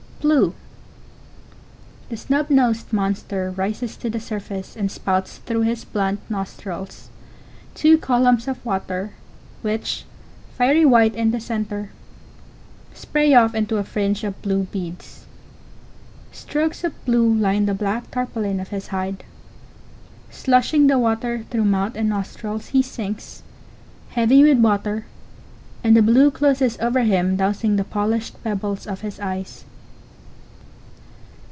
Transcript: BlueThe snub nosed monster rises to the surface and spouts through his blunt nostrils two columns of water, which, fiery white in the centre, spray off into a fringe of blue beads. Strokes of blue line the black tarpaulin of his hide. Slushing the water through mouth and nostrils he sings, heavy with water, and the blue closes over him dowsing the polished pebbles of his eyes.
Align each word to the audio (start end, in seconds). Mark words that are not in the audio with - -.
BlueThe 0.21 0.53
snub 2.15 2.51
nosed 2.51 2.93
monster 2.93 3.49
rises 3.57 3.97
to 3.97 4.07
the 4.07 4.19
surface 4.19 4.75
and 4.77 4.91
spouts 4.91 5.39
through 5.39 5.61
his 5.61 5.83
blunt 5.83 6.19
nostrils 6.29 7.09
two 7.73 7.97
columns 7.97 8.47
of 8.47 8.63
water, 8.63 9.13
which, 9.63 10.05
fiery 10.55 10.85
white 10.85 11.15
in 11.15 11.31
the 11.31 11.39
centre, 11.39 11.89
spray 12.93 13.33
off 13.33 13.55
into 13.55 13.77
a 13.77 13.83
fringe 13.83 14.23
of 14.23 14.39
blue 14.43 14.61
beads. 14.71 15.25
Strokes 16.31 16.83
of 16.83 16.93
blue 17.03 17.33
line 17.33 17.65
the 17.65 17.73
black 17.73 18.11
tarpaulin 18.11 18.59
of 18.59 18.67
his 18.67 18.89
hide. 18.89 19.23
Slushing 20.29 20.85
the 20.85 20.99
water 20.99 21.45
through 21.49 21.65
mouth 21.65 21.95
and 21.95 22.07
nostrils 22.09 22.67
he 22.67 22.83
sings, 22.83 23.41
heavy 24.09 24.43
with 24.43 24.59
water, 24.59 25.07
and 25.83 25.97
the 25.97 26.03
blue 26.03 26.29
closes 26.29 26.77
over 26.79 27.01
him 27.01 27.37
dowsing 27.37 27.75
the 27.75 27.83
polished 27.83 28.41
pebbles 28.43 28.85
of 28.85 29.01
his 29.01 29.19
eyes. 29.19 29.65